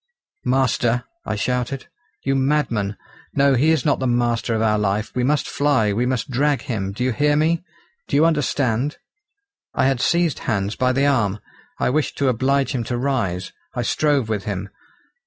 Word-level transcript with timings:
"Master!" 0.45 1.03
I 1.27 1.35
shouted; 1.35 1.85
"you 2.23 2.33
madman! 2.33 2.97
no, 3.35 3.53
he 3.53 3.69
is 3.69 3.85
not 3.85 3.99
the 3.99 4.07
master 4.07 4.55
of 4.55 4.61
our 4.63 4.79
life; 4.79 5.11
we 5.13 5.23
must 5.23 5.47
fly, 5.47 5.93
we 5.93 6.07
must 6.07 6.31
drag 6.31 6.63
him. 6.63 6.91
Do 6.91 7.03
you 7.03 7.11
hear 7.11 7.35
me? 7.35 7.63
Do 8.07 8.15
you 8.15 8.25
understand?" 8.25 8.97
I 9.75 9.85
had 9.85 10.01
seized 10.01 10.39
Hans 10.49 10.75
by 10.75 10.91
the 10.91 11.05
arm. 11.05 11.37
I 11.77 11.91
wished 11.91 12.17
to 12.17 12.29
oblige 12.29 12.71
him 12.73 12.83
to 12.85 12.97
rise. 12.97 13.53
I 13.75 13.83
strove 13.83 14.27
with 14.27 14.45
him. 14.45 14.69